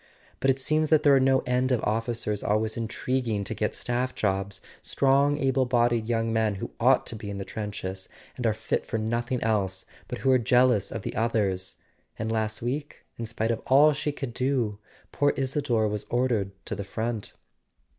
But 0.39 0.49
it 0.49 0.57
seems 0.59 0.89
there 0.89 1.13
are 1.15 1.19
no 1.19 1.41
end 1.45 1.71
of 1.71 1.83
officers 1.83 2.41
always 2.41 2.75
intriguing 2.75 3.43
to 3.43 3.53
get 3.53 3.75
staff 3.75 4.15
jobs: 4.15 4.59
strong 4.81 5.37
able 5.37 5.65
bodied 5.67 6.09
young 6.09 6.33
men 6.33 6.55
who 6.55 6.71
ought 6.79 7.05
to 7.05 7.15
be 7.15 7.29
in 7.29 7.37
the 7.37 7.45
trenches, 7.45 8.09
and 8.35 8.47
are 8.47 8.51
fit 8.55 8.83
for 8.87 8.97
nothing 8.97 9.43
else, 9.43 9.85
but 10.07 10.17
who 10.17 10.31
are 10.31 10.39
jealous 10.39 10.91
of 10.91 11.03
the 11.03 11.15
others. 11.15 11.75
And 12.17 12.31
last 12.31 12.63
week, 12.63 13.05
in 13.19 13.27
spite 13.27 13.51
of 13.51 13.61
all 13.67 13.93
she 13.93 14.11
could 14.11 14.33
do, 14.33 14.79
poor 15.11 15.33
Isador 15.37 15.87
was 15.87 16.05
ordered 16.09 16.49
to 16.65 16.73
the 16.73 16.83
front." 16.83 17.33